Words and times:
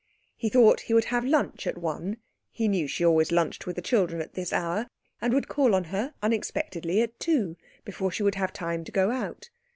He 0.35 0.49
thought 0.49 0.79
he 0.79 0.95
would 0.95 1.03
have 1.13 1.23
lunch 1.23 1.67
at 1.67 1.77
one 1.77 2.17
(he 2.49 2.67
knew 2.67 2.87
she 2.87 3.05
always 3.05 3.31
lunched 3.31 3.67
with 3.67 3.75
the 3.75 3.83
children 3.83 4.19
at 4.19 4.33
this 4.33 4.51
hour), 4.51 4.87
and 5.21 5.31
would 5.31 5.47
call 5.47 5.75
on 5.75 5.83
her 5.93 6.15
unexpectedly 6.23 7.03
at 7.03 7.19
two, 7.19 7.55
before 7.85 8.09
she 8.11 8.23
would 8.23 8.33
have 8.33 8.51
time 8.51 8.83
to 8.85 8.91
go 8.91 9.11
out. 9.11 9.51